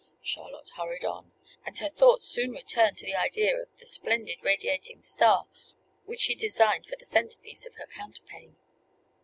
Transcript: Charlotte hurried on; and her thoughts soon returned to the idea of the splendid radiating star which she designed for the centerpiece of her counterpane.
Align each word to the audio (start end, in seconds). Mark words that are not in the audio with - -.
Charlotte 0.23 0.71
hurried 0.77 1.05
on; 1.05 1.31
and 1.63 1.77
her 1.77 1.89
thoughts 1.91 2.25
soon 2.25 2.49
returned 2.53 2.97
to 2.97 3.05
the 3.05 3.13
idea 3.13 3.55
of 3.55 3.67
the 3.77 3.85
splendid 3.85 4.39
radiating 4.41 4.99
star 4.99 5.47
which 6.05 6.21
she 6.21 6.33
designed 6.33 6.87
for 6.87 6.95
the 6.97 7.05
centerpiece 7.05 7.67
of 7.67 7.75
her 7.75 7.85
counterpane. 7.85 8.55